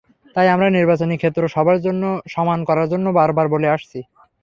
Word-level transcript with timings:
তাই 0.35 0.47
আমরা 0.49 0.67
নির্বাচনী 0.69 1.15
ক্ষেত্র 1.17 1.41
সবার 1.47 1.77
জন্য 1.85 2.03
সমান 2.27 2.59
করার 2.69 2.87
জন্য 2.93 3.05
বারবার 3.17 3.45
বলে 3.53 3.67
আসছি। 3.75 3.99